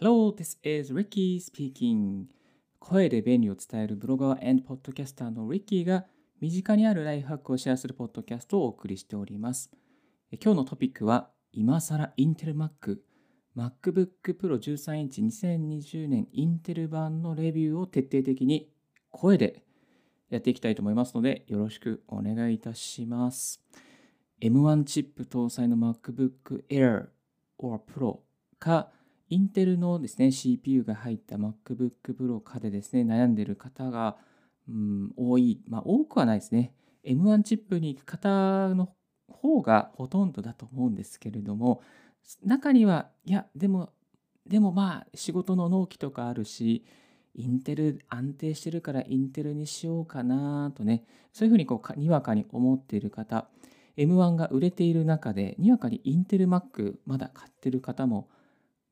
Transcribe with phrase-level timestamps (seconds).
[0.00, 2.24] Hello, this is Ricky speaking.
[2.80, 6.04] 声で便利を伝えるブロガー and ポッドキャスターの Ricky が
[6.40, 9.70] 身近にあるライフハックをシェアするポッドキャストをお送りしております。
[10.42, 12.98] 今日のトピックは今更インテル Mac
[13.56, 18.68] MacBook Pro 13インチ2020年インテル版のレビューを徹底的に
[19.12, 19.62] 声で
[20.28, 23.62] やっていきたいと思いますのでよろしくお願いいたします。
[24.42, 27.06] M1 チップ搭載の MacBook Air
[27.58, 28.18] or Pro
[28.58, 28.90] か
[29.34, 34.16] インテルのですね CPU が入った MacBook Pro かでですね悩んでる方が、
[34.68, 36.72] うん、多い、まあ多くはないですね。
[37.04, 38.90] M1 チップに行く方の
[39.28, 41.82] 方がほとんどだと思うんですけれども
[42.44, 43.90] 中にはいやでも
[44.46, 46.84] でもまあ仕事の納期とかあるし
[47.34, 53.48] インテル安定してるからインテルにしようかなとねそういうふうにこうにわかに思っている方
[53.98, 58.28] M1 が売れている中でにわかにインテル Mac まだ買ってる方も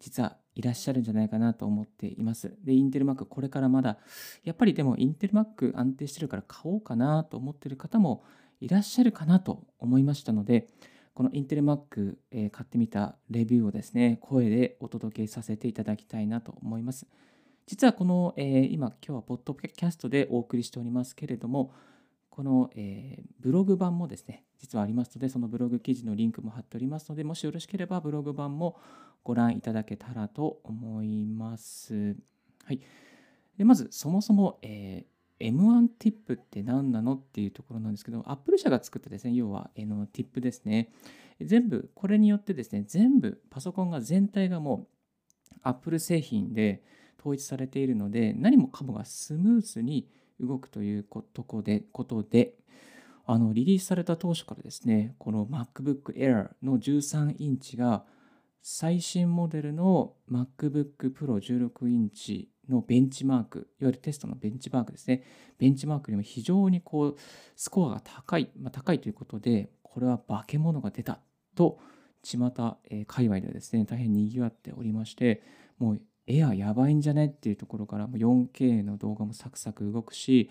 [0.03, 2.55] 実はいらっしゃるんじゃないかなと思っています。
[2.63, 3.99] で、インテル Mac これからまだ
[4.45, 8.25] やっぱりでもインテル Mac 安定してるから買おうかなと思ってる方も
[8.61, 10.69] いらっしゃるかなと思いましたので
[11.15, 17.07] このインテル Mac、えー買ってみたレビューをですね声でお届けさせていただきたいなと思います。
[17.67, 21.73] 実はこの、えー今今日はポッドキャストでお送りしておりますけれども
[22.33, 28.79] この、えーブログ版もですね実はありますのでそのブログ記事のリンクも貼っておりますのでもしよろしければブログ版も
[29.25, 32.17] ご覧いただけたらと思います。
[32.65, 32.81] はい、
[33.59, 40.93] でまずそもそも、えー M1 ティップって何なのっていうところなんですけど Apple 社が作ったですね要は、えーのティップですね
[41.41, 44.87] 全部これによってですね全部パソコンが全体がも
[45.55, 46.85] う Apple 製品で
[47.19, 50.09] 統一されているので何もかもがスムースに
[50.43, 52.55] 動くということでことで
[53.25, 58.05] あのリリースされた当初からですねこの MacBook Air の13インチが
[58.63, 65.25] 最新モデルの MacBook Pro 16インチのベンチマークいわゆるテストのベンチマークですね。
[65.59, 67.17] ベンチマークよりも非常にこう
[67.57, 71.21] スコアが高い、まあ、高いということでこれは化け物が出た
[71.57, 71.81] と
[72.23, 72.53] 巷、
[72.89, 75.43] えー界隈ではですね大変にぎわっておりまして
[75.79, 77.27] もうエアやばいんじゃね？
[77.27, 80.51] っていうところから 4K の動画もサクサク動くし、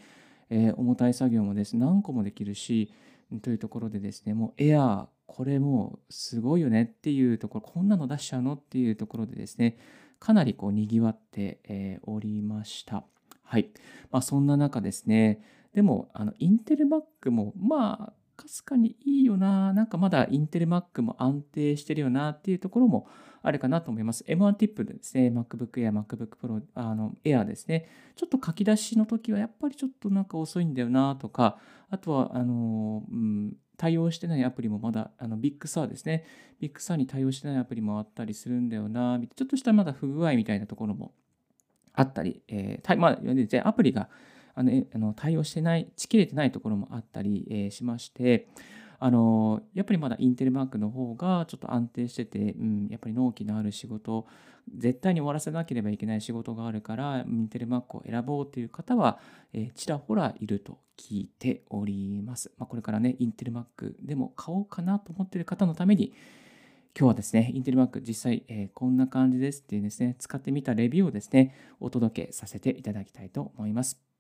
[0.50, 2.94] えー重たい作業もです何個もできるし
[3.42, 6.84] というところでですねもうエアこれもうすごいよね？
[6.84, 8.54] っていうところこんなの出しちゃうの？
[8.54, 9.78] っていうところでですね
[10.20, 13.04] かなりこうにぎわって、えおりました。
[13.44, 13.70] はい。
[14.12, 15.42] まあそんな中ですね。
[15.74, 19.74] でもあのインテル Mac もまあかすかにいいよな。
[19.74, 23.08] なんかまだインテル Mac も安定してるよなっていうところも
[23.44, 24.24] あるかなと思います。
[24.28, 31.60] M1 ティップでですね、MacBook Air、MacBook Pro、あの Air ですね、ちょっと書き出しの時はやっぱりちょっとなんか遅いんだよなとか、
[31.90, 36.26] あとは、あの、うん、対応してないアプリもまだ、あのビッグサーですね、
[36.60, 41.14] ビッグサーに対応してないアプリもあったりするんだよな、ちょっとしたまだ不具合みたいなところも
[41.94, 44.10] あったり、えーたまあ、アプリが
[44.56, 48.48] あのあの対応してない、しきれてないところもあったり、えーしまして、
[49.00, 54.28] あのやっぱりまだインテルマークの方がちょっと安定してて、うん、やっぱり納期のある仕事、
[54.78, 59.20] 絶対に終わらせなければいけない仕事があるから、インテルマークを選ぼうという方は、
[59.54, 62.52] えーちらほらいると聞いております。
[62.60, 66.14] まあ、これからね、インテルマークでも買おうかなと思っている方のために、
[66.96, 74.11] 今日はですね、インテルマーク実際、えーこんな感じですっていうですね、使ってみたレビューをですね、お届けさせていただきたいと思います。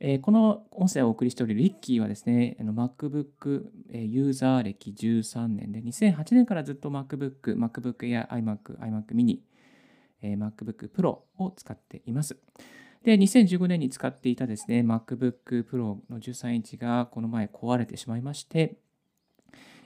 [0.00, 9.38] えーこの音声をお送りしておりるリッキーはですね、MacBook ユーザー歴13年で、2008年からずっと MacBook、MacBook Air、iMac、iMac mini、
[10.22, 12.36] えー MacBook Pro を使っています。
[13.04, 18.76] で、2015年に使っていたですね、MacBook Pro の13インチがこの前壊れてしまいまして、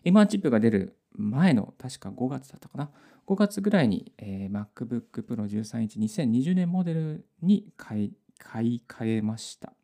[0.05, 2.91] M1 チップが出る前の確か5月だったかな。
[3.27, 9.75] 5月ぐらいに、えー MacBook Pro 13インチ2020年モデルに買い買い替えました。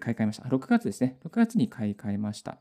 [0.00, 0.44] 買い替えました。
[0.44, 1.18] 6月ですね。
[1.24, 2.58] 6月に買い替えました。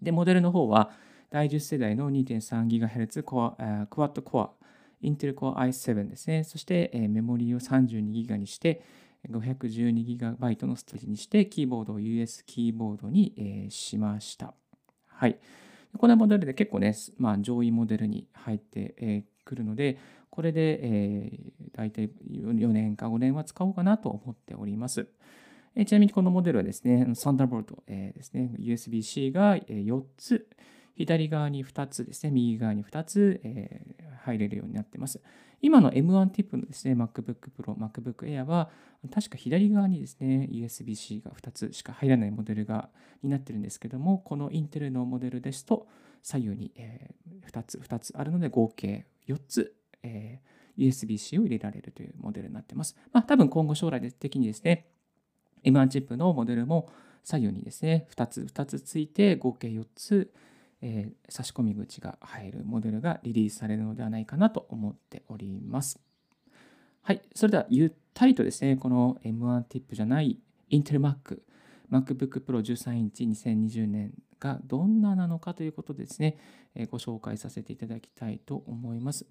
[0.00, 0.90] で、モデルの方は
[1.30, 4.50] 第10世代の 2.3GHz コア、クワッドコア、
[5.02, 6.44] Intel Core i7 ですね。
[6.44, 8.82] そして、メモリーを 32GB にして、
[9.28, 14.54] 512GB のストレージにして、キーボードを US キーボードに、しました。
[15.06, 15.38] はい。
[15.96, 19.98] このモデルで結構ね、まあ、上位モデルに入ってく、るので、
[20.30, 25.08] これで、えー、大体4年か5年は使おうかなと思っております。
[25.74, 30.48] えちなみにこのモデルはですね、サンダーボルト、えーですね、USB-C が4つ、
[30.94, 35.22] 左側に2つですね、右側に2つ、えー入れるようになっています。
[35.62, 38.70] 今の M1 ティップのですね、MacBook Pro、MacBook Air は、
[39.10, 42.90] 確か左側にですね、USB-C が2つしか入らないモデルが
[43.22, 45.88] になってるんですけども、このインテルのモデルですと、
[46.22, 52.96] 左右に、えー2つ、2つあるので、合計4つ、えー USB-C を入れられるというモデルになっています。
[53.12, 54.86] まあ、多分今後将来的にですね、
[55.64, 56.90] M1 チップのモデルも
[57.24, 60.32] 左右にですね、2つ、2つついて合計4つ、
[60.80, 66.00] えー、差し込み口が入るモデルがリリースされるのではないかなと思っております。
[67.02, 70.38] はい、それではゆったりとですね、この M1 ティップじゃない
[70.70, 71.40] Intel Mac、
[71.90, 76.38] MacBook Pro 13インチ2020年がどんななのかということでですね、
[76.74, 79.26] えー、ご紹介させていただきたいと思います。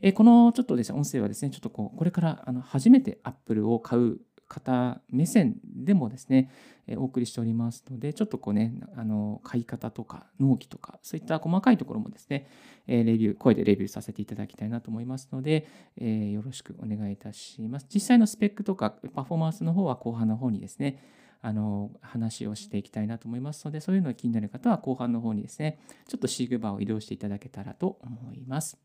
[0.00, 4.20] えー、このちょっとですね、音声はですね、ちょっとこう、これからあの初めて Apple を買う
[4.50, 6.50] 方目線でもですね、
[6.88, 12.48] えお送りしておりますので、ちょっとこうね、あの買い方とか納期とか、そういった細かいところもですね、
[12.88, 17.86] えレビュー、声でレビューさせていただきたいなと思いますので、えよろしくお願いいたします。
[17.94, 20.98] 実際のスペックとかパフォーマンスの方は後半の方にですね、
[21.42, 28.78] あの話をしていきたいなと思いますので、そういうのが気になる方は後半の方にですね、ちょっとシークバーを移動していただけたらと思います。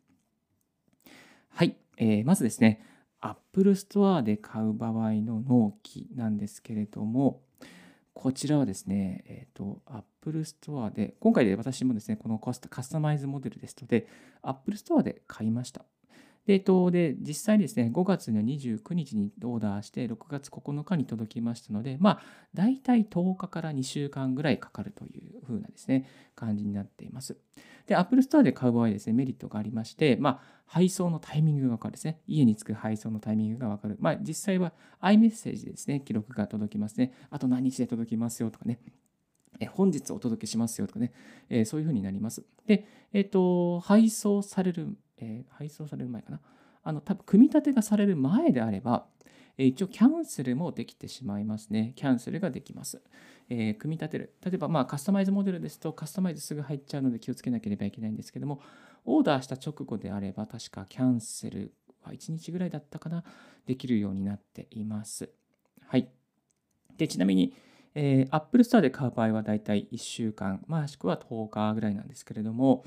[1.49, 2.81] はい、えー、まずですね、
[3.25, 7.41] Apple Store で買う場合の納期なんですけれども、
[8.13, 14.07] こちらはですね、えっ、ー、と、Apple Store で、今回で私もですね、このカスタマイズモデルですので、
[14.43, 15.85] Apple Store で買いました。
[16.45, 22.19] で、で、実際ですね、5月の29日にオーダーして、6月9日に届きましたので、まあ、
[22.53, 27.35] 大体10日から2週間ぐらいかかるという風なですね、感じになっています。
[27.87, 32.19] で、Apple Store で買う場合ですね、メリットがありまして、まあ、配送のタイミングがわかるですね。
[32.27, 33.97] 家に着く配送のタイミングがわかる。
[33.99, 37.13] まあ、実際は iMessage でですね、記録が届きますね。
[37.31, 38.79] あと何日で届きますよとかね。
[39.71, 41.13] 本日お届けしますよとかね、
[41.49, 42.43] えー、そういうふうになります。
[42.67, 46.41] で、えっ、ー、と、配送されるえー、配送される前かな。
[46.83, 49.07] あの、多分組み立てがされる前であれば、
[49.57, 51.93] え、一応キャンセルもできてしまいますね。
[51.95, 53.01] キャンセルができます。
[53.49, 54.33] えー、組み立てる。
[54.43, 58.59] 例えば、まあ、カスタマイズモデルですと、カスタマイズすぐ入っちゃうので気をつけなければいけないんですけども、
[59.05, 61.73] オーダーした直後であれば、確かキャンセル
[62.03, 63.23] は1日ぐらいだったかな、
[63.65, 65.29] できるようになっています。
[65.87, 66.09] はい。
[66.97, 67.55] で、ちなみに、
[67.93, 72.83] えー、Apple Store で買う場合はだいたい1週間、もしくは10日ぐらいなんですけれども、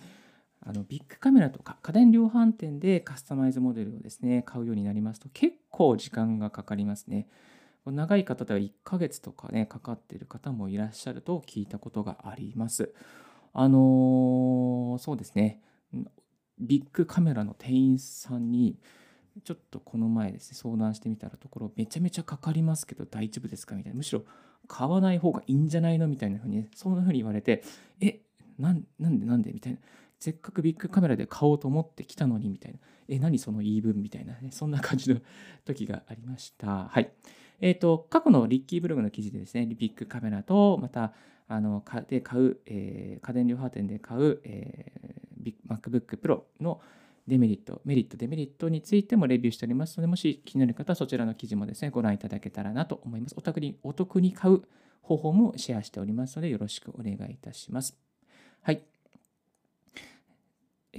[0.60, 7.28] あのビッグカメラとか家電量販店でカスタマイズモデルをですね、買うようになりますと結構時間がかかりますね。
[7.86, 12.92] 長い方では1ヶ月とかね、かかっている方もいらっしゃると聞いたことがあります。
[13.54, 15.62] あのー、そうですね、
[16.58, 18.78] ビッグカメラの店員さんに、
[19.44, 23.74] ちょっとこの前ですね、相談してみたらところ、めちゃめちゃかかりますけど大丈夫ですか？
[23.74, 23.96] みたいな。
[23.96, 24.24] むしろ
[24.66, 26.08] 買わない方がいいんじゃないの？
[26.08, 27.62] みたいなふうに、ね、そんなふうに言われて、
[28.00, 28.20] え、
[28.58, 29.52] なんなんでなんで？
[29.52, 29.78] みたいな。
[30.18, 32.78] せっかくビッグカメラで買おうと思ってきたのにみたいな、
[33.08, 35.20] え、何その言い分みたいなね、そんな感じの
[35.64, 36.88] 時がありました。
[36.88, 37.12] はい。
[37.60, 41.12] えっ、ー、と、過去のリッキーブログの記事でですね、ビッグカメラと、また、
[41.48, 46.80] あの、で買う、えー、家電量販店で買う、えー、MacBook Pro の
[47.26, 53.34] デメリット、メリット、デメリットについてもレビューしておりますので、もし気になる方はそちらの記事もですね、ご覧いただけたらなと思います。
[53.36, 54.62] お得に、お得に買う
[55.02, 57.96] 方法もシェアしておりますので、よろしくお願いいたします。
[58.62, 58.82] はい。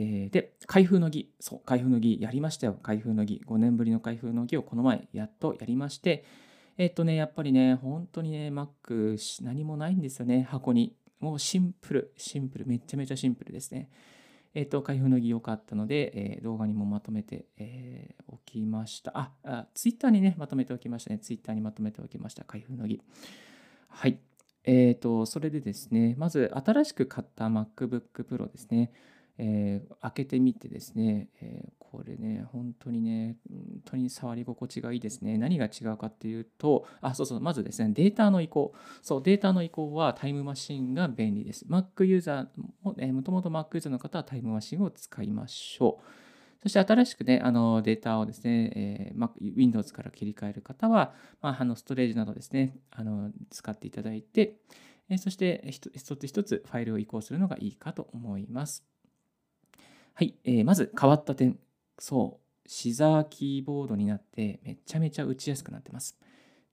[0.02, 1.30] えー、で、開封の儀。
[1.42, 2.80] そう、開封の儀やりましたよ。
[2.82, 3.44] 開封の儀。
[3.46, 6.24] 5年ぶりの開封の儀をこの前やっとやりまして、
[6.78, 10.96] えっとね、やっぱりね、本当にね、Mac 何もないんですよね、箱に。
[11.20, 13.90] もうシンプル、シンプル、めちゃめちゃシンプルですね。
[14.54, 19.12] えっと、開封の儀良かったので、えー、動画にもまとめて、えー、おきました。
[19.16, 21.20] ああ、ツイッターにね、まとめておきましたね。
[21.20, 22.46] ツイッターにまとめておきました。
[22.46, 23.02] 開封の儀。
[23.90, 24.22] はい。
[24.64, 28.92] えっ、ー、と、それでですね、まず新しく買った MacBook Pro ですね。
[29.42, 35.38] えー、開けてみてですね、えー、これね、本当にね、本当に触り心地がいいですね。
[35.38, 38.74] 何が違うかっていうと、あ、そうそう、まずですね、データの移行。
[39.02, 41.66] そう、データの移行はタイムマシンが便利です。
[41.70, 42.48] Mac ユーザー
[42.84, 46.04] も、えー、もともと Mac ユーザーの方はタイムマシンを使いましょう。
[46.62, 54.58] そして新しくね、あのデータをですね、えー、Windows から切り替える方は、まあ、あのストレージなどですね、あの使っていただいて、
[55.10, 58.86] えそして一つ一つファイルを移行するのがいいかと思います。
[60.20, 61.58] はい、えー、まず変わった点。
[61.98, 66.20] そう、シザーキーボードになってめちゃめちゃ打ちやすくなってます。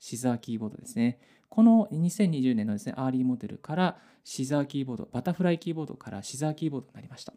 [0.01, 1.21] シザーキーボードですね。
[1.49, 7.35] この2020年のですね、アーリーモデルからシザーキーボード、バタフライキーボードからシザーキーボードになりました。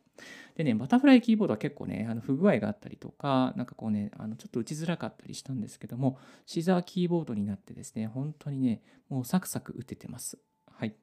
[0.55, 10.39] でね、バタフライキーボードは結構ね、あの不具合があったりとか、なんかこうね、あのちょっと打ちづらかったりしたんですけども、シザーキーボードになってですね、本当にね、もうサクサク打ててます。
[10.71, 10.95] はい。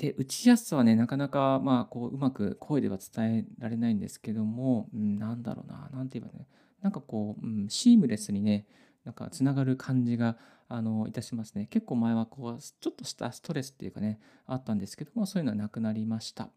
[0.00, 6.48] で、打ちやすさはね、なかなか、まあ、こう、うまく声では伝えられないんですけども、うん、なんだろうな、なんて言えばね、
[6.80, 8.66] なんかこう、うん、シームレスにね、
[9.04, 10.38] なんかつながる感じが、
[10.68, 11.66] あの、いたしますね。
[11.66, 16.48] 結構前は、こう、ちょっとしたストレスっていうかね、あったんですけども、そういうのはなくなりました。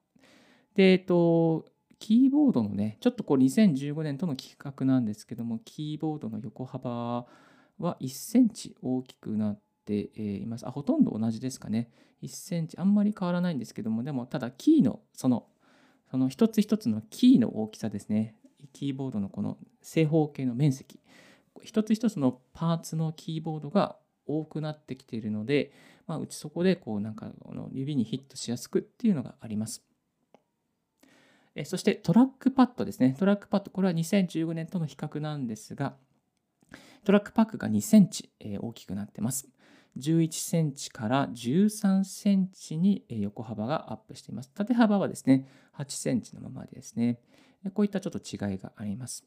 [0.75, 1.65] で、えっと、
[1.99, 7.25] キーボードのね、ちょっとこう2015年との企画なんですけども、キーボードの横幅
[7.77, 10.67] は1センチ大きくなっています。
[10.67, 11.89] あ、ほとんど同じですかね。
[12.21, 15.47] 1センチ、あんまり変わらないんですけども、でもただキーのその、
[16.09, 18.35] その一つ一つのキーの大きさですね。
[18.71, 20.99] キーボードのこの正方形の面積。
[21.61, 25.73] 一つ一つのパーツのキーボードが多くなってきているので、
[26.07, 29.83] まあ、うちそこでこうなんかこの指にヒットしやすくっていうのがあります。
[31.55, 33.15] えそしてトラックパッドですね。
[33.17, 35.95] トラックパッド、これは2015年との比較なんですが、
[37.03, 39.47] トラックパッドが2センチ、え大きくなってます。
[39.97, 44.51] 11センチから13センチに横幅がアップしています。
[44.53, 45.47] 縦幅はですね、
[45.77, 47.19] 8センチのままですね。
[47.73, 49.25] こういったちょっと違いがあります。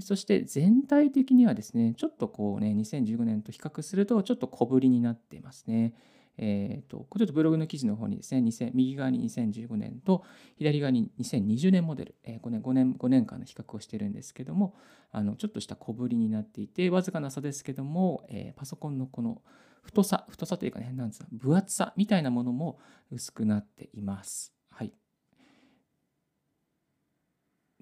[0.00, 5.92] そして全体的にはですね、ちょっとこうね、2015年と比較するとちょっと小ぶりになっていますね。
[6.38, 8.42] えーと、ちょっとブログの記事の方にですね、
[8.74, 10.24] 右側に2015年と
[10.56, 14.74] 左側に2020年モデル、えー、5, 年 ,5 年5年間の比較をしてるんですけども、
[15.10, 19.42] あのちょっとした小ぶりになっていて、わずかな差ですけども、えー、パソコンのこの
[19.82, 22.78] 太さ、太さというかね、なんですか、分厚さみたいなものも
[23.10, 24.54] 薄くなっています。
[24.70, 24.92] はい。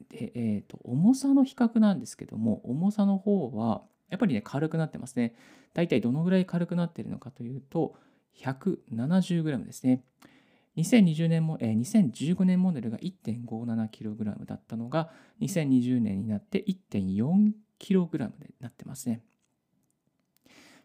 [0.09, 5.35] で、えーと、重さの比較なんですけども、重さの方は、やっぱりね、軽くなってますね。
[5.73, 7.95] 大体どのぐらい軽くなっているのかというと、
[8.39, 10.05] 170g ですね。
[10.77, 15.11] 2020年も、えー、2015年モデルが 1.57kg だったのが、
[15.41, 19.23] 2020年になって 1.4kg でなってますね。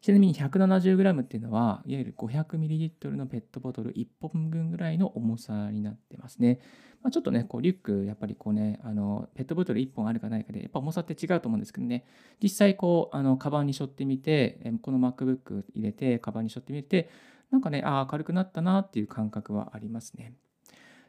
[0.02, 6.60] ちなみに 170g っていうのは、いわゆる 500ml のペットボトル1本分ぐらいの重さになってますね。
[7.02, 12.06] まあ、ちょっとね、こうリュック、やっぱりこうね、あのペットボトル1本あるかないかで、やっぱ重さって違うと思うんですけどね、
[12.40, 17.10] 実際こう、あのカバンに背負ってみて、この MacBook 入れて、カバンに背負ってみて、
[17.52, 20.34] なんかね、ああ、軽くなったなっていう感覚はありますね。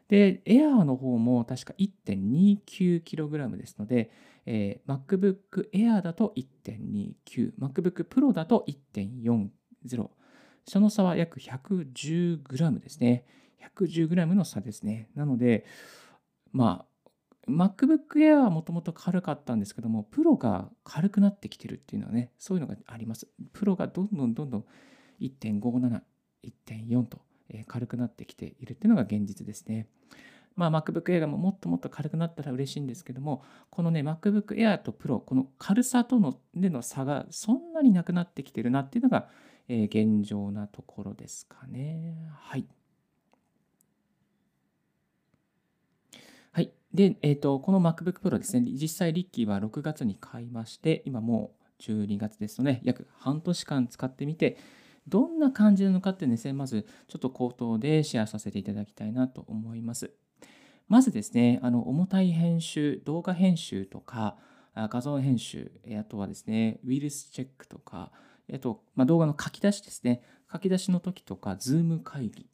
[0.07, 4.11] で、エアーの方も確か 1.29kg ですので、
[4.45, 8.65] えー、MacBook Air だと1.29、MacBook Pro だと
[8.95, 9.49] 1.40。
[10.65, 13.25] その差は約 110g ですね。
[13.75, 15.09] 110g の差ですね。
[15.15, 15.65] なので、
[16.53, 16.97] まあ、
[17.49, 23.27] MacBook Air はもともと軽かったんですけども、プロが軽くなってきてるっていうのはね、そういうのがあります。
[23.53, 24.65] プロがどんどんどんどん
[25.21, 26.01] 1.57、
[26.43, 27.19] 1.4と
[27.67, 29.87] 軽くなってきているっていうのが現実ですね。
[30.57, 39.29] まあ、MacBook Air ももっともっと軽くなったら嬉しいんですけども、このね、MacBook Air と Pro、この軽さとのでの差がそんなになくなってきてるなっていうのが、
[39.67, 42.15] え、現状なところですかね。
[42.33, 42.65] はい。
[46.53, 46.71] はい。
[46.91, 54.57] で、えっ、ー、と、この MacBook Pro ですね、実際リッキーは6月に買いまして、今もう12月ですので、約半年間使ってみて、
[55.07, 60.11] どんな感じなのかってですね、まずちょっと口頭でシェアさせていただきたいなと思います。
[60.87, 64.37] まずですね、あの重たい編集、動画編集とか、
[64.75, 68.11] 画像編集、あとはですね、ウイルスチェックとか、
[68.53, 70.21] あと、まあ、動画の書き出しですね、
[70.51, 72.47] 書き出しの時とか、 Zoom 会議、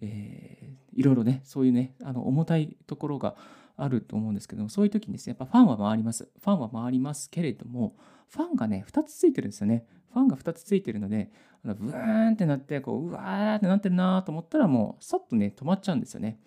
[0.00, 3.36] えー、いろいろね、そういうね、あの重たいところが
[3.76, 6.28] あると思うんですけども、そういう時にですね、やっぱファンは回ります。
[6.40, 7.96] ファンは回りますけれども、
[8.28, 9.86] ファンがね、2つついてるんですよね。
[10.12, 11.30] ファンが2つついてるので、
[11.64, 16.38] ブーンってなって、こう、うわーってなってるなと思ったら、もう、さっとね、止まっちゃうんですよね。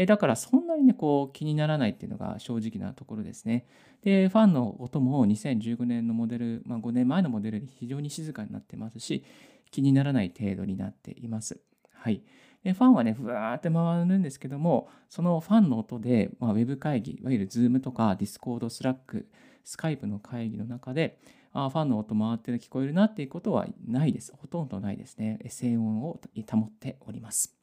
[0.00, 3.66] えだからそんなにね、こう気にならないっていうのが正直なところですね。
[4.04, 9.24] で、ファンの音も2015年のモデル、まあ、5年前のモデルより非常に静かになってますし、
[9.72, 11.58] 気にならない程度になっています。
[11.92, 12.22] はい。
[12.62, 19.24] でファンはね、ふわーって回るんですけども、そのファンの音で、まあ、ウェブ会議、いわゆる Zoom とか Discord、Slack、
[19.64, 21.18] Skype の会議の中で、
[21.64, 24.32] あファンの音回ってる聞こえるなっていうことはないです。
[24.36, 25.38] ほとんどないですね。
[25.48, 27.54] 静音を保っております。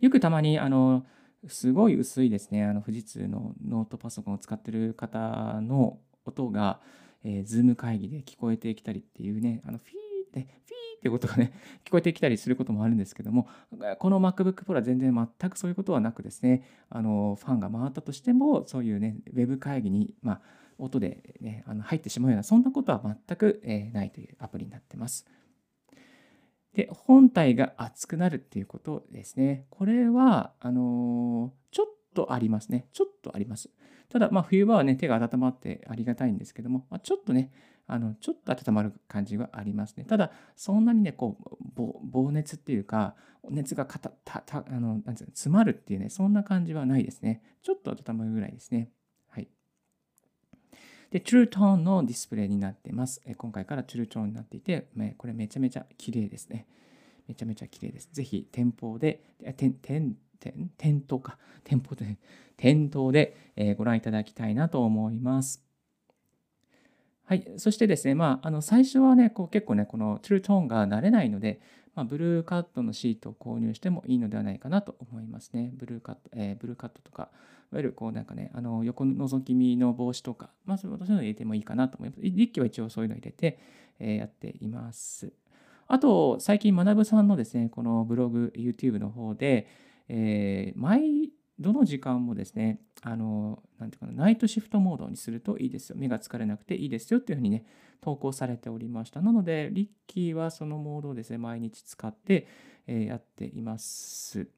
[0.00, 1.06] よくたまに、あの、
[1.48, 6.80] すごい薄いですね、あの富士通のノートパソコンを使ってる方の音が、
[7.24, 9.92] えー、 Zoom 会議で聞こえてきたりっていうね、あのフィー
[10.26, 11.52] って、フィーってことがね、
[11.84, 13.48] 聞こえてきたりすることもあるんですけども、
[13.98, 20.40] この MacBook Pro は全然全くそういうことはなくですね、あのファンが回ったとしても、そういうね、ウェブ会議に、まあ、
[20.84, 25.26] 音で、ね、あの入ってしまうような、そんなことは全く、えー、ないというアプリになってます。
[26.74, 29.66] で、本体が熱くなるっていうことですね。
[29.70, 32.86] これは、あのー、ちょっとありますね。
[32.92, 33.70] ちょっとあります。
[34.08, 37.50] ただ、まあ、冬場はね、手が温まってありがたいんですけども、まあ、ちょっとね、
[37.86, 40.04] あのちょっと温まる感じはありますね。
[40.04, 41.56] ただ、そんなにね、こう、
[42.10, 43.16] 防熱っていうか、
[43.50, 47.42] 熱がかたたたあのなんですか詰まるっていうね、そんな感じはないですね。
[47.62, 48.90] ちょっと温まるぐらいですね。
[51.12, 53.20] で、True Tone のディスプレイになっています。
[53.36, 54.88] 今回から True Tone になっていて、
[55.18, 56.66] これめちゃめちゃ綺麗ですね。
[57.28, 58.08] めちゃめちゃ綺麗です。
[58.10, 59.22] ぜひ店舗で、
[59.54, 62.16] 店店店店頭か店舗で
[62.56, 65.62] 店頭で、え、 ご覧いただきたいなと思います。
[67.24, 71.60] はい、そしてですね、まあ、あの最初はね、こう結構ね、このトゥルートーンが慣れないので、
[71.94, 75.70] まあ、ブルーカットのシートを購入してもいいのではないかなと思いますね。
[75.74, 77.30] ブルーカット、えー、ブルーカットとか、
[77.72, 82.22] いわゆるこうなんかね、あの横覗き見の帽子とか、まあ、そういうの入れてもいいかなと思います。
[82.22, 83.58] リッキーは一応そういうの入れて、
[83.98, 85.32] えー、やっています。
[85.86, 89.66] あと、最近、学さんのですね、このブログ、YouTube の方で、
[90.08, 95.96] えー、毎どの時間もですね、あの、なんていうかな、ナイトシフトモードにするといいですよ。
[95.98, 97.64] 目が疲れなくていいですよっていうふうにね、
[98.00, 99.20] 投稿されておりました。
[99.20, 102.48] なので、リッキーはそのモードをですね、毎日使って、
[102.86, 104.48] えー、やっています。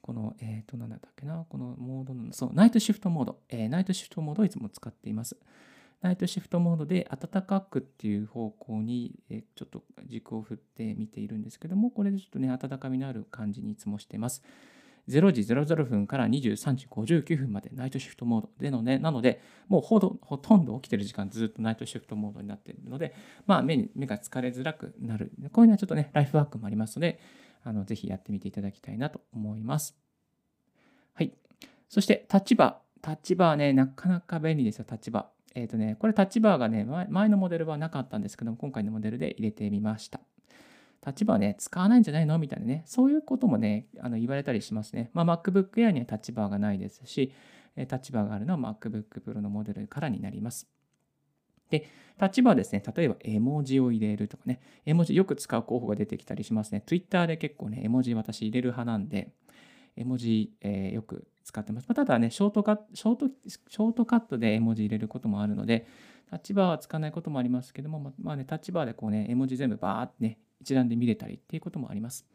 [0.00, 5.36] この、えっ、ー、と、なんだっけな、このモードの、そう、ナイトシフトモード、えー、ナイトシフトモードをいつも使っています。
[6.02, 14.42] ナイトシフトモードで暖かくっていう方向にえちょっと軸を振って見ているんですけども、これでちょっとね、温かみのある感じにいつもしてます。
[15.08, 23.14] 0時00分から23時59分までナイトシフトモードでのね、なので、もうほとんど起きてる時間ずっとナイトシフトモードになっているので、
[23.46, 25.32] まあ目に目が疲れづらくなる。
[25.52, 27.20] こういうのはちょっとね、ライフワークもありますので、
[27.62, 29.96] あのぜひやってみていただきたいなと思います。
[31.14, 31.32] はい。
[31.88, 32.86] そしてタッチバー。
[33.02, 35.60] タッチバーね、なかなか便利ですよ、タッチバー。
[35.60, 40.20] えっ、ー、とね、これタッチバーがね、前のモデルはなかったんですけども、今回のモデルで入れてみました。
[41.06, 42.38] 立場はね、使わないんじゃないの？
[42.38, 45.10] みたいなね、そういうこともね、あの言われたりしますね。
[45.14, 47.32] まあ、MacBook Air にはタッチバーがないですし、
[47.88, 50.68] タッチバーがあるのは MacBook Pro のモデルからになります。
[51.70, 56.82] で、タッチバーですね、例えば絵文字を入れるとかね、絵文字よく使う候補が出てきたりしますね。
[56.86, 59.32] Twitter で結構ね、絵文字私入れる派なんで、
[59.96, 61.86] 絵文字、えー、よく使ってます。
[61.88, 65.86] まあ、ただね、ショートカット、ショート、ショートカットで絵文字入れることもあるので、
[66.30, 72.26] タッチバーは使わないこともありますけども、まあね、タッチバーでこうね、絵文字全部バーってね、一覧で見れたりっていうこともあります。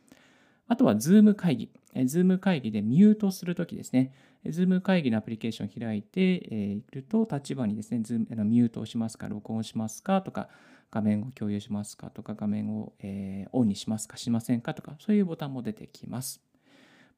[0.67, 1.71] あとは Zoom 会議。
[1.95, 4.13] Zoom 会議でミュートするときですね。
[4.45, 10.47] Zoom 会議のアプリケーションを開いていると、立場にですね、Zoom ミュートをしますか、録音しますかとか、
[10.89, 16.41] 画面を共有しますかとか、画面を、えオンにしますか、しませんかとか、そういうボタンも出てきます。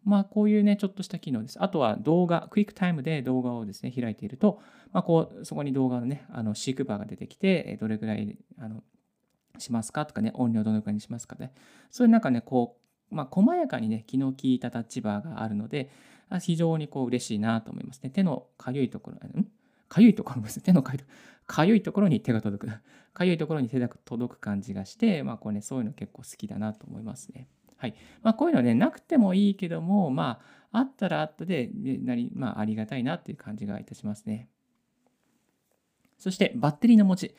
[0.03, 1.61] まあ、こういうね、ちょっとした機能です。
[1.61, 4.61] あとは動画、クイックタイムで動画をですね、開いていると、
[4.91, 8.83] まあ、こう、そこに動画のね、あの、シークバーが出てきて、どれぐらい、あの、
[9.59, 10.05] しますか？
[10.05, 11.53] とかね、音量どのくらいにしますかね。
[11.89, 12.77] そういうなんかね、こ
[13.11, 15.91] う、まあ、細やかにね、気の利いたタッチバーがあるので、
[16.41, 18.09] 非常にこう嬉しいなと思いますね。
[18.09, 19.47] 手のかゆいところ、ん？
[19.87, 20.63] かゆいところですね。
[20.63, 21.01] 手のかゆい
[21.45, 22.73] かゆいところに手が届く。
[23.13, 27.47] かゆいところに手が届く感じがして、まあ、これね、そういうの結構好きだなと思いますね。
[27.77, 27.95] はい。
[28.23, 30.39] まあ、こういうのね、なくてもいいけども、ま
[30.71, 31.69] あ、あったらあったで、
[32.01, 34.47] なり、まあ、ありがたいなっていう感じがいたしますね。
[36.17, 37.35] そして、バッテリーの持ち。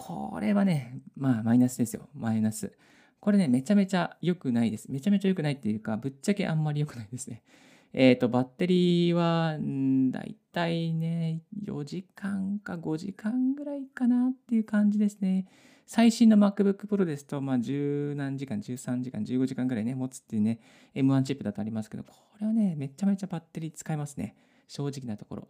[0.00, 2.08] これはね、まあマイナスですよ。
[2.14, 2.72] マイナス。
[3.20, 4.90] これね、めちゃめちゃ良くないです。
[4.90, 7.42] めちゃめちゃ良くないっていうか、ぶっちゃけあんまり良くないですね。
[7.92, 15.46] えっ、ー、と、バッテリーは、んだいたいね、4時間か5時間ぐらいかなっていう感じですね。
[15.84, 20.60] 最新の MacBook Pro ですと、まあ、10何時間、13時間、15時間ぐらいね、持つっていうね、
[20.94, 24.34] M1 チップだとありますけど、これはね、めちゃめちゃバッテリー使いますね。
[24.70, 25.48] 正直なところ。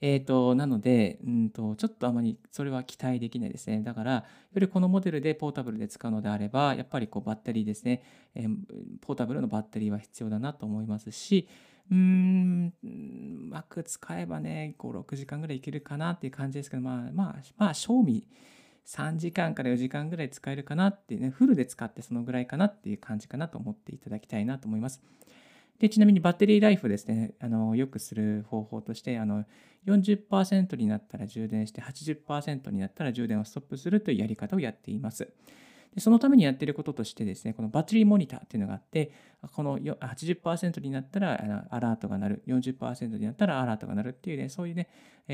[0.00, 3.82] えっ、ー、と、なので、うんと、ちょっとあまりそれは期待できないですね。
[3.82, 4.24] だから、よ
[4.56, 8.02] りこのモデルでポータブルで使うのであれば、やっぱりこうバッテリーですね、
[8.34, 8.56] えー、
[9.00, 11.48] ポータブルのバッテリーは必要だなと思いますし、
[11.90, 12.86] うーん、う
[13.48, 18.26] まく使えばね、5、6時間ぐらいいけるかなっていう感じですけど、まあ、まあ、まあ、賞味
[18.86, 25.02] 3時間から4時間ぐらい使えるかなっていうね、フルで使ってそのぐらいかなっていう感じかなと思っていただきたいなと思います。
[25.78, 29.44] でちなみにバッテリーライフですね、あのよくする方法として、あの
[29.86, 35.32] 40%になったら充電して、80%になったら充電をストップするというやり方をやっています。
[35.94, 39.12] でそのためにやっていることとしてですね、このバッテリーモニターっていうのがあって、
[39.54, 44.88] この80%になったらアラートが鳴る、40%になったらアラートが鳴るっていうね、そういうね、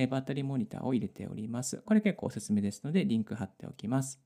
[0.09, 1.78] バッテリーモニターを入れております。
[1.78, 4.20] これ結構おすすめですので、リンク貼っておきます。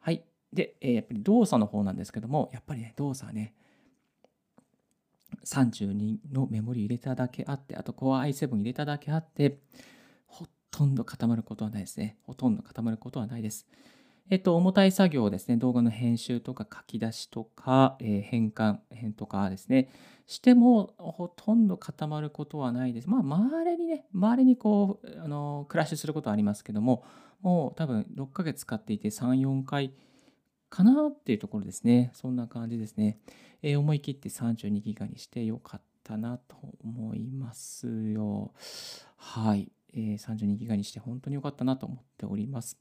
[0.00, 0.24] はい。
[0.52, 3.54] で、やっぱり動作の方なんですけども、やっぱりね、動作はね、
[5.44, 9.58] 32のメモリ入れただけあって、あと Core i7 入れただけあって、
[10.26, 12.16] ほとんど固まることはないですね。
[12.22, 13.66] ほとんど固まることはないです。
[14.30, 19.90] えっと、重たい作業ですね、動画の編集とか書き出しとか、えー、変換、変とかですね、
[20.26, 23.08] してもほとんど固まることはないです。
[23.10, 27.04] まあ、周りにね、周りにこう、あの、クラッシュすることはありますけども、
[27.42, 29.92] もう多分6ヶ月使っていて3、4回、
[30.74, 32.10] かなっていうところですね。
[32.14, 33.20] そんな感じですね。
[33.62, 38.52] えー、思い切って32ギガにしてよかったなと思いますよ。
[39.16, 39.70] はい。
[39.92, 42.76] えー、32ギガにして本当に良かったなと思っております。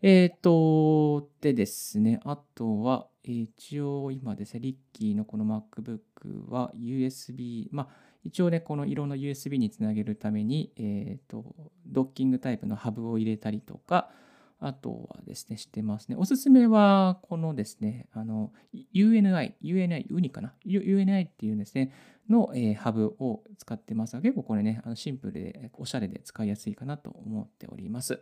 [0.00, 11.52] えっ、と、でですね、あとは、えー一応今ですね、リッキーのこの MacBook は USB、まあ、一応ね、このいろんな USB につなげるために、えっ、と、
[11.84, 14.10] ドッキングタイプのハブを入れたりとか、
[14.58, 16.16] あとはですね、してますね。
[16.16, 18.52] おすすめは、このですね、あの、
[18.94, 21.92] UNI、UNI、ウニかな ?UNI っていうんですね、
[22.28, 28.20] の、えーハブを使ってますが、結構これね、あのシンプルで、おしゃれで使いやすいかなと思っております。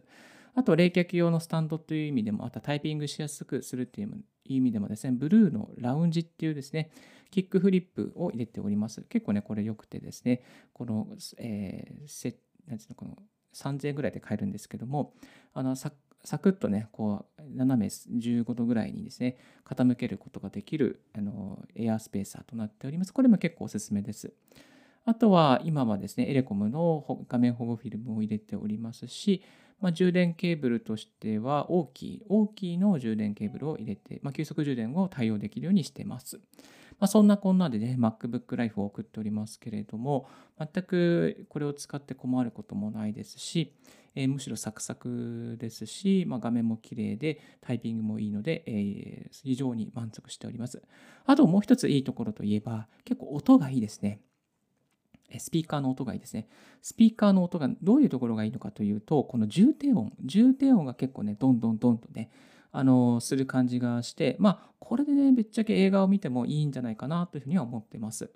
[0.55, 6.91] あと、冷却用のスタンドという意味でも、あとタイピングしやすくするっていう意味でもですね、ブルーのラウンジっていうですね、
[7.31, 9.03] キックフリップを入れております。
[9.03, 10.43] 結構ね、これ良くてですね、
[10.73, 13.19] この、えーせなんていうの、この
[13.55, 15.15] 3000円ぐらいで買えるんですけども、
[15.53, 15.77] あの
[16.25, 23.13] サクッとね、こう、斜め15度ぐらいにですね、傾けることができるあのエアースペーサーとなっております。
[23.13, 24.33] これも結構おすすめです。
[25.05, 29.43] あとは今はですね、エレコムの画面保護フィルムを入れておりますし、
[29.81, 36.41] まあ、充電ケーブルとしては大きい、大きいの充電ケーブルを入れて、まあ、急速充電を対応できるようにしています。
[36.99, 40.27] まあ、そんなこんなでね、MacBook Life を送っておりますけれども、
[40.59, 43.75] 全くこれを使って困ることもないですし、
[44.15, 50.83] えーむしろサクサクですし、まあ、画面も綺麗でタイピングもいいので、えー非常に満足しております。
[51.27, 54.21] あともう一ついいところといえば、結構音がいいですね。
[55.39, 56.49] スピーカーの音がいいですね。
[56.83, 62.31] スピーカーの音がどういうところがいいのかというと、この重低音、重低音が結構ね、どんどんどんとね、
[62.73, 68.31] あのする感じがして、まあ、これでね、ぶっちゃけ映画を見てもいいんじゃないかなというふうには思ってます。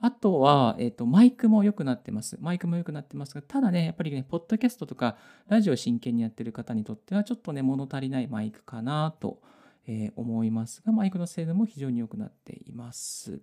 [0.00, 2.38] あとは、えっ、と、マイクも良くなってます。
[2.40, 5.16] マイクも良くなってますが、ただね、やっぱりね、ポッドキャストとか、
[5.48, 9.42] ラジオを真剣にやってる方にとっては、ちょっとね、物足りないマイクかなと、
[9.88, 13.40] えー思いますが、マイクの性能も非常に良くなっています。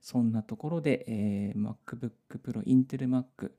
[0.00, 2.10] そんなところで、えー MacBook
[2.42, 3.52] Pro、Intel Mac、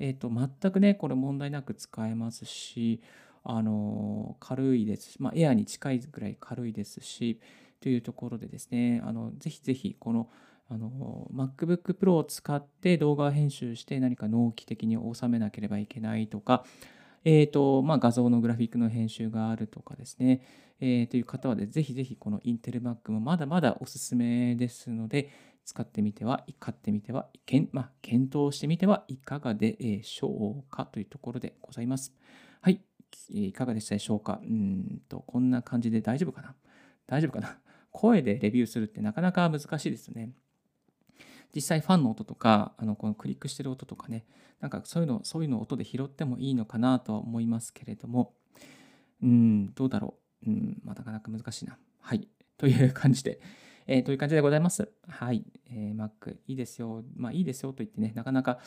[0.00, 3.00] えっ、と、全くね、これ問題なく使えますし、
[3.44, 7.40] あのー軽いですし、まあ、エアに近いぐらい軽いですし、
[7.80, 10.28] というところでですね、あのぜひぜひ、この、
[10.68, 16.64] あの MacBook Pro を使って動画編集して何か納期的に収めなければいけないとか、
[17.24, 20.42] えーとまあ、画像のグラフィックの編集があるとかですね、
[20.80, 25.30] えーという方はでぜひぜひこの Intel Mac もまだまだおすすめですので、
[25.64, 32.14] 使ってみては、買ってみては、けんまあ、検討してみてはいかがでしょうかというところでございます。
[32.60, 32.80] はい、
[33.30, 36.54] いかがでしたでしょうかうんと、こんな感じで大丈夫かな？
[37.08, 37.58] 大丈夫かな？
[37.90, 40.30] 声でレビューするってなかなか難しいですね。
[41.54, 44.24] 実際ファンの音とか、あのこのクリックしてる音とかね、
[44.60, 48.34] なんかそういうの、そういうのを音で拾ってもいいのかなとは思いますけれども、
[49.22, 50.14] うん、どうだろ
[50.46, 50.50] う。
[50.50, 51.78] うん、まあ、なかなか難しいな。
[52.00, 52.28] はい。
[52.58, 53.40] という感じで、
[53.88, 54.88] えーという感じでございます。
[55.08, 55.44] はい。
[55.70, 57.04] えー Mac いいですよ。
[57.16, 58.58] まあいいですよと言ってね、なかなか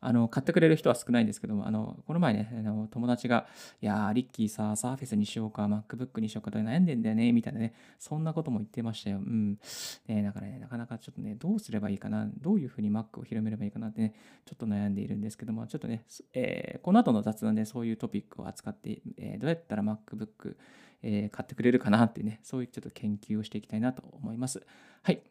[0.00, 3.46] あの買ってくれる人は少ないんですけども、あのこの前ね、あの友達が、
[3.82, 9.18] いやー、リッキーさ、サーフェスにしようか、MacBook にしようかと悩んでんだよね、みたいなね、そんなことも言ってましたよ。
[9.18, 9.58] うん。
[10.06, 14.14] ね、だからね、なかなかちょっとね、どうすればいいかな、どういうふうに Mac を広めればいいかなってね、
[14.44, 20.56] ちょっと悩んでいるんですけども、ちょっとね、えーこの後の雑談でそういうトピックを扱って、えーどうやったら MacBook、
[21.02, 24.64] えー買ってくれるかなっていうね、そういうちょっと研究をしていきたいなと思います。
[25.02, 25.22] はい。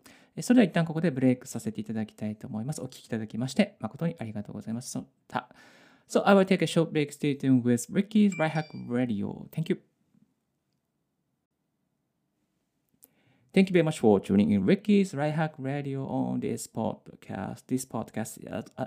[0.41, 2.81] それでは一旦ここでブレイクさせていただきたいと思います。
[2.81, 4.91] お聞きいただきまして、誠にありがとうございます。
[4.91, 5.49] そた
[6.07, 7.11] So I will take a short break.
[7.11, 9.45] Stay tuned with Ricky's Right Hack Radio.
[9.51, 9.79] Thank you.
[13.53, 17.63] Thank you very much for tuning in Ricky's Right Hack Radio on this podcast.
[17.67, 18.37] This podcast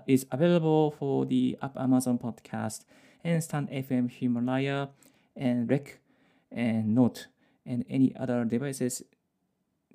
[0.07, 2.85] is available for the Up Amazon Podcast
[3.25, 4.91] and Stand FM Himalaya
[5.37, 5.99] and Rec
[6.57, 7.29] and Note
[7.67, 9.07] and any other devices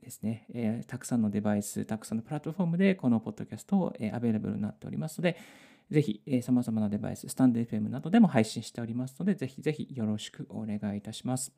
[0.01, 5.35] ですね、えーたくさんのデバイス、たくさんのプラットフォームでこのポッドキャストを、えー、アベレブルになっておりますので、
[5.89, 11.51] ぜひ、えー、様々なデバイス、スタンド FM などでも配信しておりますので、ぜひぜひよろしくお願いいたします。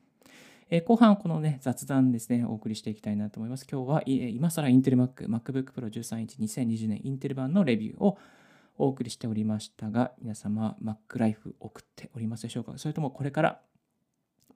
[0.70, 3.66] えー後半、このね、雑談ですね、お送りしていきたいなと思います。
[3.70, 8.18] 今日は、えー今更インテル Mac、MacBook Pro 13インチ2020年インテル版のレビューを
[8.78, 12.78] お送りしておりましたが、皆様、Mac Life 送っておりますでしょうか？
[12.78, 13.62] それともこれから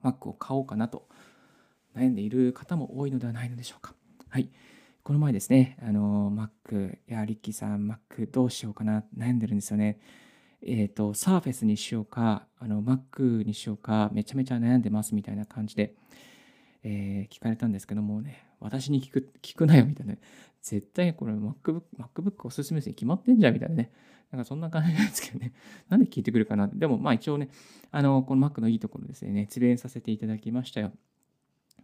[0.02, 1.08] Mac を買おうかなと
[1.96, 3.94] 悩んでいる方も多いのではないのでしょうか。
[4.28, 4.50] はい。
[5.02, 9.98] この前ですね、あの、Mac、いや、リッキーさん、Mac どうしようかな、悩んでるんですよね。
[10.64, 15.94] えっ、と、Surface にしようか、あの、Mac にしようか、めちゃめちゃ悩んでますみたいな感じで、
[16.84, 20.14] えー聞かれたんですけどもね、私に聞く、聞くなよみたいな。
[20.62, 23.90] 絶対これ MacBook、MacBook おすすめですに決まってんじゃんみたいなね。
[24.32, 25.52] なんかそんな感じなんですけどね。
[25.88, 26.66] なんで聞いてくるかな。
[26.66, 27.50] でもまあ一応ね、
[27.90, 30.92] あの、この Mac のいいところですね、熱弁させていただきましたよ。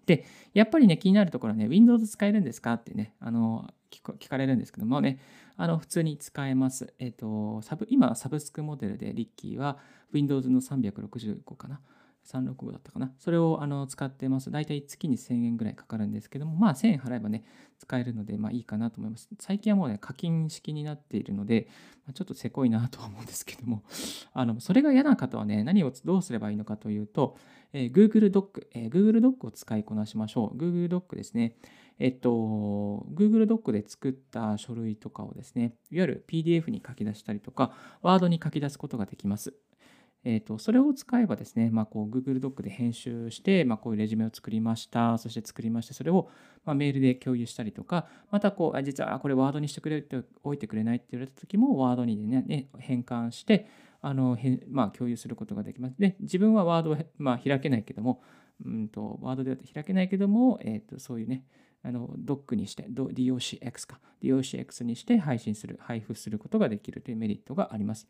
[0.06, 5.18] で、やっぱりね、気になるところはね、Windows 使えるんですかってね、あの聞かれるんですけどもね、
[5.56, 6.94] あの普通に使えます。
[6.98, 9.78] えっ、と、サブ今、サブスクモデルでリッキーは
[10.12, 11.80] Windows の365かな。
[12.28, 13.12] 365だったかな。
[13.18, 14.50] それをあの使ってます。
[14.50, 17.44] 大体月に1000円ぐらいかかるんですけども、まあ1000円払えばね、
[17.78, 19.28] 使えるので、まあいいかなと思います。
[19.40, 21.68] 最近はもうね、課金式になっているので、
[22.06, 23.82] まちょっとせこいなとは思うんですけども、
[24.34, 27.36] あのそれが嫌な方はね、何をどうすればいいのかというと、
[27.72, 30.56] えー、Google ドック、えー、Google ドックを使いこなしましょう。
[30.56, 31.56] Google ドックですね。
[31.98, 39.54] えっと、Google ドックで作った書類とかをですね、いわゆる PDF に書き出したりとか、Word に書き出すことができます。
[40.30, 46.28] えーと、それを使えばですね、まあ、こう Google ドックで編集して、まあ、こういうレジュメを作りました、そして作りまして、それを
[46.66, 53.70] まメールで共有したりとか、またこう、実はこれワードにしてくれっておいてくれないって言われた時も、ワードにね、ね変換して、
[54.02, 55.94] あのへまあ、共有することができます。
[55.98, 58.20] で、自分はワードを、まあ、開けないけども、
[58.62, 61.46] うんと、ワードでは開けないけども、えーと、そういうね、
[61.82, 68.06] あのドックにして、DOCX か、DOCX にして配信する、配布することができるというメリットがあります。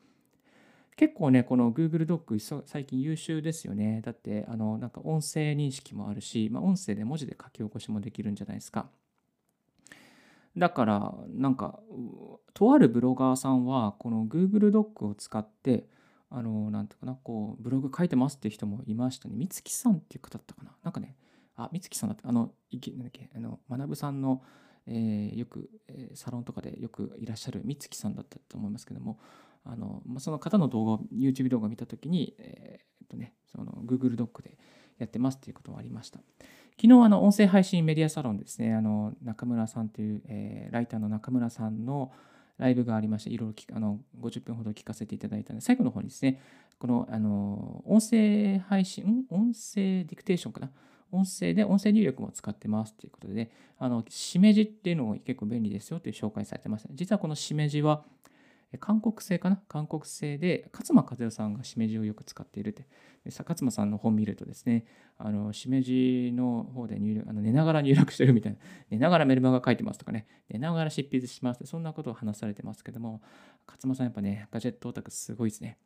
[0.98, 4.02] 結構ね、この Google ドック最近優秀ですよね。
[4.04, 8.90] だって、あの、なんか音声認識もあるし、まあ、音声で文字で書き起こしもできるんじゃないですか。
[10.56, 11.78] だから、なんか、
[12.52, 15.86] とあるブロガーさんは、この Google ドックを使って、
[16.30, 19.36] あの、なんていうかな、こう、ブログ書いてますって人もいましたね。
[19.36, 20.72] 美月さんっていう方だったかな。
[20.82, 21.14] なんかね、
[21.54, 22.28] あ、美月さんだった。
[22.28, 24.42] あの、いけなんだっけ、あの、学さんの、
[24.88, 29.20] えー、よく、え、サロンとかでよくいらっしゃる美月さんだったと思いますけども、
[29.68, 34.56] あの、ま、その方の動画を YouTube 動画を見た時に、えー、っとね、その Google ドックで
[34.98, 36.20] やってますっていうこともありました。
[36.80, 42.12] 昨日、あの、音声配信メディアサロンですね、あの、中村さんという、えー、ライターの中村さんの
[42.56, 46.40] ライブがありまして、いろいろあの50分ほど聞かせていただいたので、最後の方にですね、
[46.78, 50.70] この、あの、音声配信、音声ディクテーションかな？
[51.10, 56.90] 音声で音声入力も使ってますということで、あの、しめじっていうのも結構便利ですよという紹介されてました。
[56.92, 58.04] 実はこのしめじは、
[58.76, 59.62] 韓国製かな？
[59.66, 62.86] 韓国製で、勝間和代さんがしめじをよく使っているって。
[63.24, 64.84] 勝間さんの本見るとですね、
[65.16, 68.58] あのしめじの方で入力あの寝ながら入力してるみたいな、
[68.90, 73.22] 寝ながらメルマガ書いてますとかね、寝ながら執筆しますってそんなことを話されてますけども、
[73.66, 75.78] 勝間さんやっぱね、ガジェットオタクすごいですね。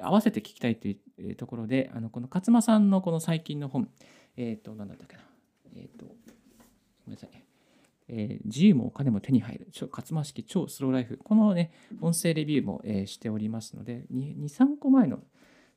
[0.00, 3.90] 合わせて聞きたいというところで、あのこの勝間さんのこの最近の本、
[4.36, 5.22] えっ、ー、と、なんだったっけな、
[5.74, 6.12] えっ、ー、と、ご
[7.06, 7.51] めんなさい。
[8.08, 15.20] えー、自由もお金も手に入る、勝間式超スローライフ、このね、音声レビューも、えー、しておりますので、2、3個前の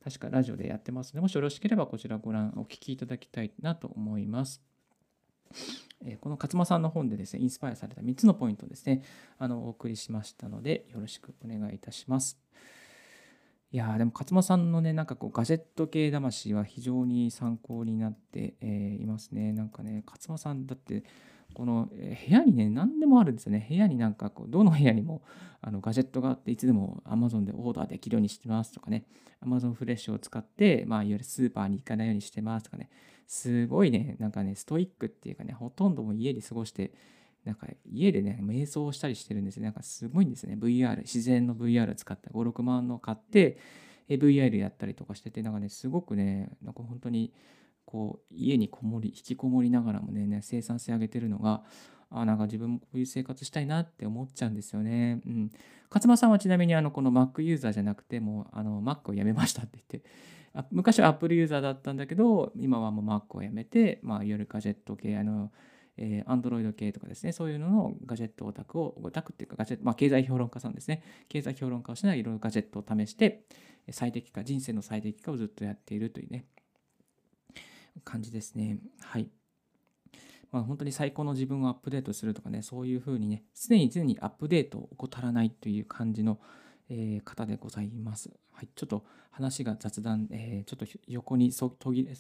[0.04, 4.62] 確かラジオでやってますので、もしよろしければこちらご覧、お聞きいただきたいなと思います。
[6.04, 9.02] えー、この勝間さんの本でですね、インスパイアされた3つのポイントですね、
[9.40, 12.40] あのお送りしましたので、よろしくお願いいたします。
[13.72, 19.54] いやでも勝間さんのね、なんかこうガジェット系魂は非常に参考になって、えー、いますね。
[19.54, 21.04] なんかね、勝間さんだって、
[21.56, 23.66] この部屋にね、何でもあるんですよね。
[23.68, 25.24] 部屋になんかこう、どの部屋にも
[25.62, 29.06] あのガジェットがあって、いつでも Amazon でオーダーできるようにしてますとかね、
[29.44, 32.90] Amazon フレッシュを使って、まあ、いわゆるスーパーに行かないようにしてますとかね、
[33.26, 36.94] すごいね、なんかね、ストイックっていうかね、ほとんども家で過ごして、
[37.46, 39.64] なんか家でね、瞑想したりしてるんですよ。
[39.64, 40.58] なんかすごいんですね。
[40.60, 43.58] VR、自然の VR を使って5、6万の買って、
[44.10, 47.34] VR やったりとかしてて、なんかね、すごくね、なんか本当に、
[47.86, 51.64] こう家にこもり引きこもりながらもね生産性上げてるのが
[52.10, 55.22] あなんか自分もこういう生活したいなって思っちゃうんですよね。
[55.26, 55.52] うん。
[55.90, 60.10] 勝間さんはちなみにあのこの Mac ユーザーじゃなくてもあの Mac をやめましたって言って
[60.54, 65.52] あ昔は Apple ユーザーだったんだけど今はもう Mac をやめて、まあ、いわゆるガジェット系あの
[65.98, 73.46] えー、Android 系とかですね、そういうののガジェットオタクを、オタクっていうかガジェット、まあ、経済評論家さんですね、経済評論家をしながらいろいろガジェットを試して、
[73.92, 76.46] 最適化、人生の最適化をずっとやっているというね、
[78.04, 78.80] 感じですね。
[79.02, 79.30] はい。
[80.52, 86.40] まあ、本当に最高の自分をアップデートするとかね、そういうふうにね、常に常にアップデートを怠らないという感じの、
[86.90, 88.32] えー、方でございます。
[88.52, 92.14] はい、ちょっと話が雑談、えー、ちょっと横にそ途切れ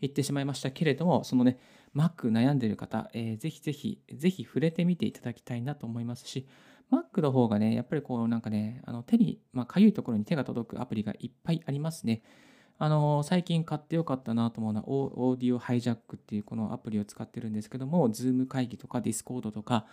[0.00, 1.58] 言ってしまいましたけれども、そのね、
[1.94, 6.46] Mac 悩んでる方、えー、ぜひぜひ、ぜひ触れてみていただきたいなと思いますし、
[6.90, 12.22] Mac の方がね、やっぱりこうなんかね、あの手に、まあ、かゆいところに手が届くアプリがいっぱいありますね。
[12.82, 19.86] あの最近買ってよかったなと思うのはオーディオハイジャックっていうこのアプリを使ってるんですけども Zoom 会議とか Discord とか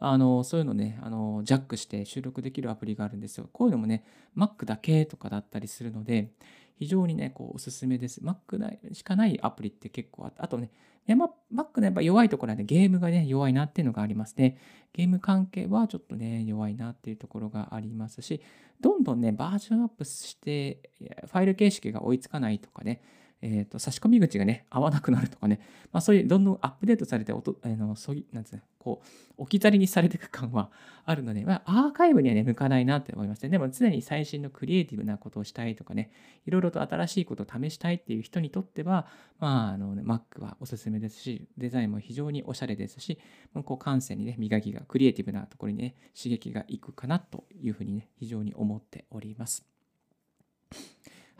[0.00, 3.48] あのそういうのねあのジャックして収録できるアプリがあるんですよ。
[3.52, 4.04] こういうのもね
[4.36, 6.32] Mac だけとかだったりするので
[6.80, 8.20] 非常にねこうおすすめです。
[8.20, 10.72] Mac しかないアプリって結構あってあとね
[11.06, 14.58] で、まあ、バックのやっぱ弱いところはね、ゲームがね、弱いなっていうのがありますね。
[14.92, 18.40] ゲーム関係はちょっとね、弱いなっていうところがありますし、
[18.80, 23.00] どんどんね、バージョンアップして、ファイル形式が追いつかないとかね、
[23.42, 30.70] えーと、差し込み口がね、合わなくなるとかね、まあ、そういうどんどんアップデートされて音、あのそういうなんつうの、こう、置き去りにされていく感は
[31.04, 33.48] あるので、まあ、アーカイブにはね、向かないなって思いますね。
[33.48, 36.12] でも常に最新のクリエイティブなことをしたいとかね、
[36.46, 39.08] いろいろと新しいことを試したいっていう人にとっては、
[39.40, 43.18] まあ、あの、ね、Mac はおすすめですし、デザインも非常におしゃれですし、
[43.64, 49.66] こう感性にね、磨きが、クリエイティブなところにね、刺激がいくかなというふうにね、非常に思っております。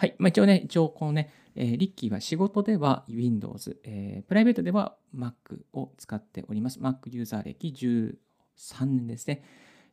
[0.03, 0.17] はい。
[0.19, 5.33] まあ、一応ね、一応このね、えー、リッキーは仕事では Windows、えー、プライベートでは Mac
[5.73, 6.81] を使っております。
[6.81, 9.45] Mac ユーザー歴13年ですね。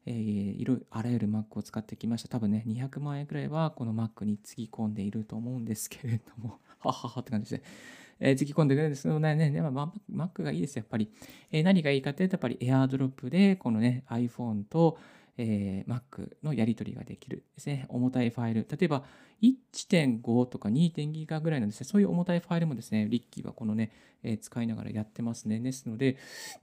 [0.08, 2.28] えー、いろいろあらゆる Mac を使ってきました。
[2.28, 7.70] 多分ね、200万円くらいはこの Mac につぎ込んでいると思うんですけれども、 はははって感じですね。
[8.20, 11.12] えー、つぎ込んでくれるんですけどね、ねまあ、Mac がいいです、やっぱり。
[11.52, 14.98] えー、何がいいかというと、やっぱり AirDrop で、このね、iPhone と、
[15.38, 17.86] えー、Mac のやり取りができるですね。
[17.90, 18.68] 重たいファイル。
[18.70, 19.04] 例えば
[19.42, 23.92] 1.5とか2.2ギガぐらいのですね、そういう重たいファイルもですね、リッキーはこのね、
[24.24, 25.60] えー、使いながらやってますね。
[25.60, 26.18] ですので、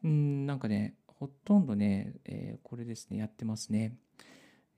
[0.05, 3.97] うん、なんかね、ほとんどね、えー、これですね、やってますね。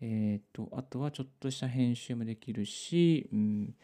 [0.01, 3.75] えっ、と、あとはちょっとした編集もできるし、うん、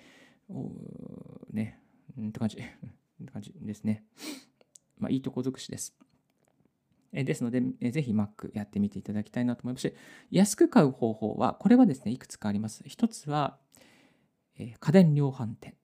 [1.52, 1.80] ね、
[2.16, 2.60] うんって感じ、 っ
[3.24, 4.04] て感じですね。
[4.96, 5.96] まあ、いいとこ尽くしです。
[7.22, 9.94] ですので、ぜひ Mac やってみていただきたいなと思いますし、
[10.30, 12.82] 安く買う方法は、これはですね、いくつかあります。
[12.86, 13.58] 一つは、
[14.58, 15.74] え家電量販店。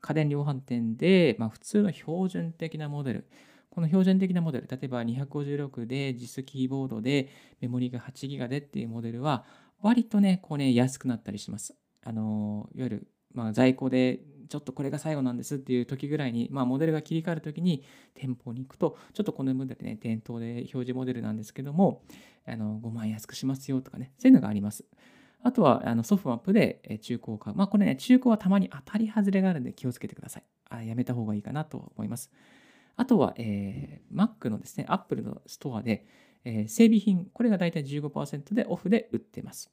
[0.00, 3.28] 家電量販店で、まあ、普通の標準的なモデル。
[3.70, 7.28] この標準的なモデル、例えば256で実キーボードで
[7.60, 9.44] メモリが 8GB でっていうモデルは、
[9.82, 11.76] 割とね、こうね、安くなったりします。
[12.02, 22.02] あの、いわゆる、まあ、在庫でちょっとこれが最後なんですっていう時ぐらいに、まあ、モデルが切り替わる時に店舗に行くと、ちょっとこのモデルね、店頭で表示モデルなんですけども、
[22.46, 24.84] あの5万円安くしますよとかね、そういうのがあります。
[25.42, 27.56] あとはあのソフトマップで中古を買う。
[27.56, 30.44] まあこれね、中古はたまに当たり外れがあるんで気をつけてください。
[30.68, 32.30] あやめた方がいいかなと思います。
[32.96, 36.06] あとは、えー、Mac のですね、Apple のストアで、
[36.44, 39.70] えー、整備品、これがだいたい15%でオフで売ってます。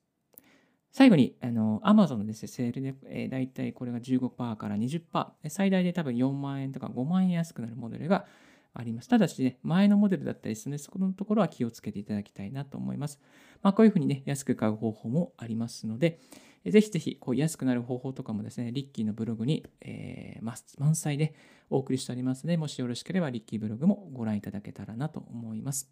[0.93, 5.01] 最後に、あの、Amazon のですね、セールで、えー、大体これが15%から20%、
[5.49, 8.27] 最大で多分4万円とか5万円安くなるモデルが
[8.75, 9.09] あります。
[9.09, 13.19] ただしね、前のモデルだったりするので、そこのところは気をつけていただきたいなと思います。
[13.63, 16.19] まあ、こういうふうにね、安く買う方法もありますので、
[16.63, 21.33] ぜひぜひ、こう安くなる方法とかもですね、リッキーのブログに、えー、満載で
[21.71, 25.91] お送りしておりますので、もしよろしければ、リッキーブログもご覧いただけたらなと思います。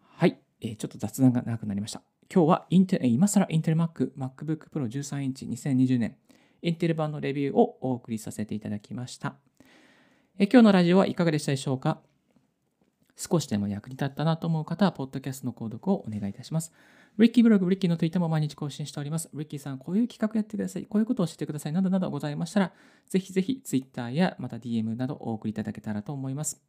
[0.00, 2.15] はい、えー、ちょっと雑談が長くなりました。
[2.32, 6.16] 今日はインテ今更インテル Mac、MacBook Pro 13インチ2020年、
[6.62, 9.36] インテル版のレビューをお送りさせていただきました。
[10.38, 12.00] え今日のラジオはいかがでしたでしょうか？
[13.16, 16.72] 少しでも役に立ったなと思う方は、ポッドキャストの購読をお願いいたします。
[17.16, 19.30] リッキーブログ、リッキーのツイッターも毎日更新しております。
[19.32, 20.84] リッキーさん、こういう企画やってください。
[20.84, 21.72] こういうことをしてください。
[21.72, 22.72] などなどございましたら、
[23.08, 26.60] ぜひぜひツイッターやまた DM などお送りいただけたらと思います。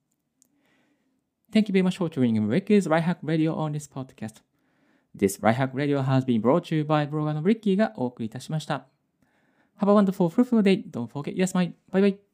[1.52, 4.47] Thank you very much for tuning in Ricky's Right Hack Radio on this podcast.
[5.18, 8.88] This Right Hack Radio has been brought to you by ブロガーのブリッキーがお送りいたしました。
[9.80, 10.84] Have a wonderful, fruitful day.
[10.90, 11.74] Don't forget, yes, my.
[11.92, 12.27] Bye bye.